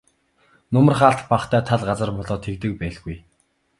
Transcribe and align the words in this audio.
Нөмөр 0.77 0.95
хаалт 1.01 1.21
багатай 1.33 1.61
тал 1.69 1.81
газар 1.89 2.09
болоод 2.17 2.41
тэгдэг 2.45 2.71
байлгүй. 2.81 3.17